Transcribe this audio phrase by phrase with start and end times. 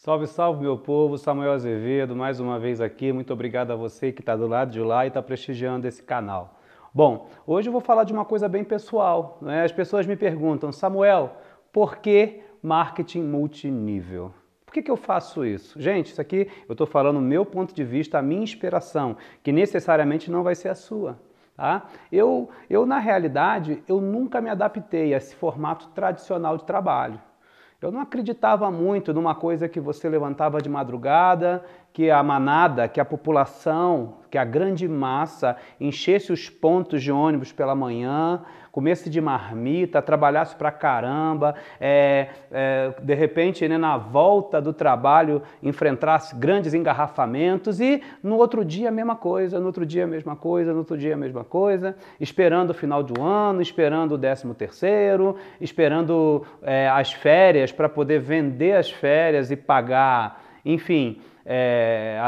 [0.00, 1.18] Salve, salve, meu povo.
[1.18, 3.12] Samuel Azevedo, mais uma vez aqui.
[3.12, 6.56] Muito obrigado a você que está do lado de lá e está prestigiando esse canal.
[6.94, 9.38] Bom, hoje eu vou falar de uma coisa bem pessoal.
[9.42, 9.64] Né?
[9.64, 11.32] As pessoas me perguntam, Samuel,
[11.72, 14.32] por que marketing multinível?
[14.64, 15.80] Por que, que eu faço isso?
[15.80, 19.50] Gente, isso aqui eu estou falando o meu ponto de vista, a minha inspiração, que
[19.50, 21.18] necessariamente não vai ser a sua.
[21.56, 21.88] Tá?
[22.12, 27.20] Eu, eu, na realidade, eu nunca me adaptei a esse formato tradicional de trabalho.
[27.80, 31.64] Eu não acreditava muito numa coisa que você levantava de madrugada,
[31.98, 37.50] que a manada, que a população, que a grande massa enchesse os pontos de ônibus
[37.50, 38.40] pela manhã,
[38.70, 45.42] comesse de marmita, trabalhasse pra caramba, é, é, de repente né, na volta do trabalho
[45.60, 50.36] enfrentasse grandes engarrafamentos e no outro dia a mesma coisa, no outro dia a mesma
[50.36, 54.54] coisa, no outro dia a mesma coisa, esperando o final do ano, esperando o décimo
[54.54, 62.18] terceiro, esperando é, as férias para poder vender as férias e pagar, enfim, é,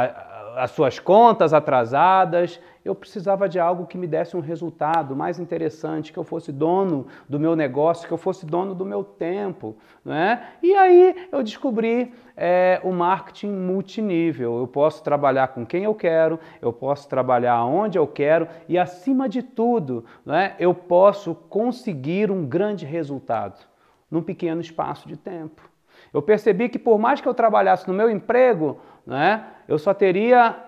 [0.56, 6.10] as suas contas atrasadas, eu precisava de algo que me desse um resultado mais interessante,
[6.10, 9.76] que eu fosse dono do meu negócio, que eu fosse dono do meu tempo.
[10.02, 10.42] Né?
[10.62, 14.58] E aí eu descobri é, o marketing multinível.
[14.58, 19.28] Eu posso trabalhar com quem eu quero, eu posso trabalhar onde eu quero e, acima
[19.28, 23.68] de tudo, né, eu posso conseguir um grande resultado
[24.10, 25.69] num pequeno espaço de tempo.
[26.12, 30.64] Eu percebi que por mais que eu trabalhasse no meu emprego, né, eu só teria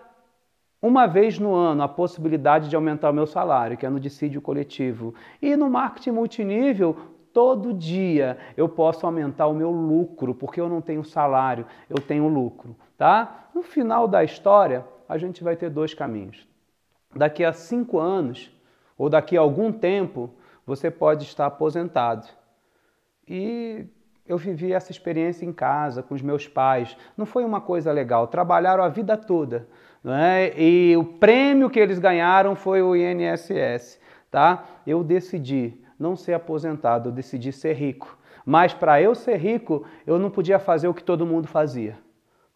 [0.80, 4.40] uma vez no ano a possibilidade de aumentar o meu salário, que é no dissídio
[4.40, 5.14] coletivo.
[5.40, 6.96] E no marketing multinível,
[7.32, 12.26] todo dia eu posso aumentar o meu lucro, porque eu não tenho salário, eu tenho
[12.26, 13.48] lucro, tá?
[13.54, 16.46] No final da história, a gente vai ter dois caminhos.
[17.14, 18.50] Daqui a cinco anos,
[18.98, 20.30] ou daqui a algum tempo,
[20.66, 22.26] você pode estar aposentado.
[23.28, 23.86] E
[24.26, 26.96] eu vivi essa experiência em casa, com os meus pais.
[27.16, 28.28] Não foi uma coisa legal.
[28.28, 29.68] Trabalharam a vida toda.
[30.02, 30.56] Né?
[30.58, 34.00] E o prêmio que eles ganharam foi o INSS.
[34.30, 34.64] Tá?
[34.86, 38.16] Eu decidi não ser aposentado, eu decidi ser rico.
[38.44, 41.98] Mas para eu ser rico, eu não podia fazer o que todo mundo fazia.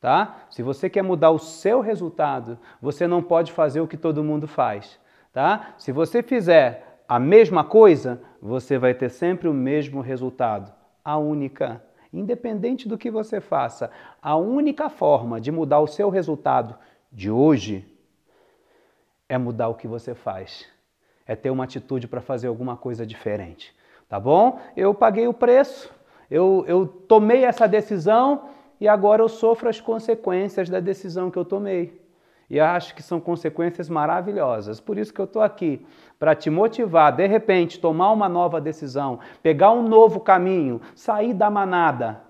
[0.01, 0.37] Tá?
[0.51, 4.47] Se você quer mudar o seu resultado, você não pode fazer o que todo mundo
[4.47, 4.99] faz.
[5.33, 5.75] Tá?
[5.79, 10.76] Se você fizer a mesma coisa, você vai ter sempre o mesmo resultado
[11.07, 11.81] a única,
[12.13, 16.77] independente do que você faça, a única forma de mudar o seu resultado
[17.13, 17.87] de hoje
[19.29, 20.67] é mudar o que você faz.
[21.25, 23.73] É ter uma atitude para fazer alguma coisa diferente.
[24.09, 24.61] Tá bom?
[24.77, 25.95] Eu paguei o preço,
[26.29, 28.49] eu, eu tomei essa decisão
[28.81, 32.05] e agora eu sofro as consequências da decisão que eu tomei.
[32.49, 34.81] E acho que são consequências maravilhosas.
[34.81, 35.85] Por isso que eu estou aqui,
[36.19, 41.51] para te motivar, de repente, tomar uma nova decisão, pegar um novo caminho, sair da
[41.51, 42.21] manada,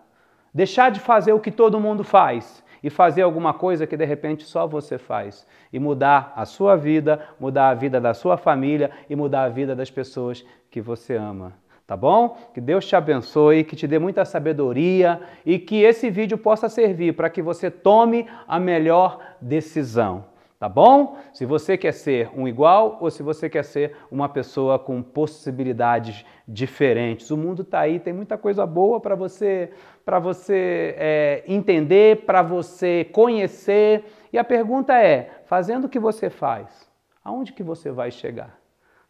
[0.54, 4.44] deixar de fazer o que todo mundo faz e fazer alguma coisa que de repente
[4.44, 5.46] só você faz.
[5.72, 9.76] E mudar a sua vida, mudar a vida da sua família e mudar a vida
[9.76, 12.36] das pessoas que você ama tá bom?
[12.52, 17.14] Que Deus te abençoe, que te dê muita sabedoria e que esse vídeo possa servir
[17.14, 20.24] para que você tome a melhor decisão.
[20.58, 21.18] Tá bom?
[21.34, 26.24] Se você quer ser um igual ou se você quer ser uma pessoa com possibilidades
[26.48, 27.30] diferentes.
[27.30, 29.70] O mundo está aí, tem muita coisa boa para você,
[30.02, 34.06] para você é, entender, para você conhecer.
[34.32, 36.90] E a pergunta é: fazendo o que você faz,
[37.22, 38.65] aonde que você vai chegar?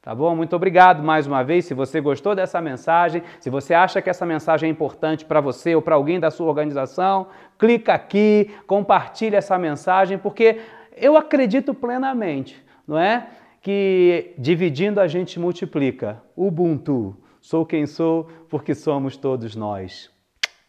[0.07, 0.37] Tá bom?
[0.37, 1.65] Muito obrigado mais uma vez.
[1.65, 5.75] Se você gostou dessa mensagem, se você acha que essa mensagem é importante para você
[5.75, 7.27] ou para alguém da sua organização,
[7.59, 10.61] clica aqui, compartilha essa mensagem, porque
[10.97, 13.27] eu acredito plenamente, não é?
[13.61, 16.23] Que dividindo a gente multiplica.
[16.37, 20.09] Ubuntu, sou quem sou porque somos todos nós.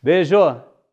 [0.02, 0.67] Beijo!